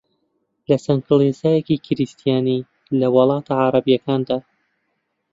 لە 0.69 0.75
چەند 0.83 1.01
کڵێسایەکی 1.07 1.81
کریستیانی 1.85 2.59
لە 2.99 3.07
وڵاتە 3.15 3.53
عەرەبییەکاندا 3.63 4.37